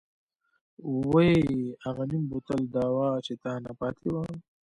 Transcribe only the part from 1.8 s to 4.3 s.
اغه نيم بوتل دوا چې تانه پاتې وه.